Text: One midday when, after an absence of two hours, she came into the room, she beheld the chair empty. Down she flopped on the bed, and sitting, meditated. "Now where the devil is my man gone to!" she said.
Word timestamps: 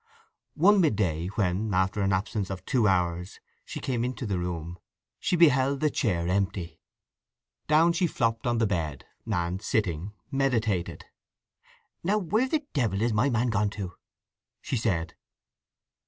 One 0.55 0.81
midday 0.81 1.27
when, 1.27 1.75
after 1.75 2.01
an 2.01 2.11
absence 2.11 2.49
of 2.49 2.65
two 2.65 2.87
hours, 2.87 3.39
she 3.63 3.79
came 3.79 4.03
into 4.03 4.25
the 4.25 4.39
room, 4.39 4.79
she 5.19 5.35
beheld 5.35 5.79
the 5.79 5.91
chair 5.91 6.27
empty. 6.27 6.79
Down 7.67 7.93
she 7.93 8.07
flopped 8.07 8.47
on 8.47 8.57
the 8.57 8.65
bed, 8.65 9.05
and 9.31 9.61
sitting, 9.61 10.13
meditated. 10.31 11.05
"Now 12.03 12.17
where 12.17 12.49
the 12.49 12.65
devil 12.73 13.03
is 13.03 13.13
my 13.13 13.29
man 13.29 13.51
gone 13.51 13.69
to!" 13.77 13.93
she 14.59 14.75
said. 14.75 15.13